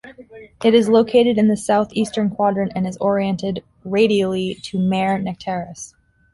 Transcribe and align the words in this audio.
It 0.63 0.73
is 0.73 0.89
located 0.89 1.37
in 1.37 1.47
the 1.47 1.55
southeastern 1.55 2.31
quadrant, 2.31 2.71
and 2.75 2.87
is 2.87 2.97
oriented 2.97 3.63
radially 3.83 4.55
to 4.63 4.79
Mare 4.79 5.19
Nectaris. 5.19 5.93